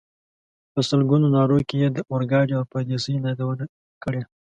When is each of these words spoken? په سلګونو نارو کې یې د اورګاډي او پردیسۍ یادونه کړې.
په 0.73 0.79
سلګونو 0.89 1.27
نارو 1.35 1.57
کې 1.67 1.75
یې 1.83 1.89
د 1.91 1.97
اورګاډي 2.11 2.53
او 2.59 2.63
پردیسۍ 2.71 3.13
یادونه 3.25 3.65
کړې. 4.03 4.21